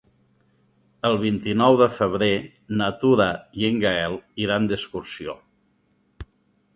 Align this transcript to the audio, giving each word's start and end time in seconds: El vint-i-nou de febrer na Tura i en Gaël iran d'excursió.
El 1.09 1.17
vint-i-nou 1.23 1.75
de 1.81 1.87
febrer 1.97 2.31
na 2.81 2.87
Tura 3.03 3.27
i 3.61 3.67
en 3.69 3.77
Gaël 3.83 4.17
iran 4.47 4.65
d'excursió. 4.73 5.37